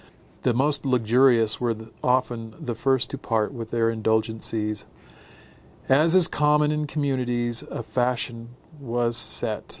The 0.41 0.55
most 0.55 0.83
luxurious 0.83 1.61
were 1.61 1.75
often 2.03 2.55
the 2.59 2.73
first 2.73 3.11
to 3.11 3.19
part 3.19 3.53
with 3.53 3.69
their 3.69 3.91
indulgencies. 3.91 4.85
As 5.87 6.15
is 6.15 6.27
common 6.27 6.71
in 6.71 6.87
communities, 6.87 7.61
a 7.69 7.83
fashion 7.83 8.55
was 8.79 9.15
set. 9.15 9.63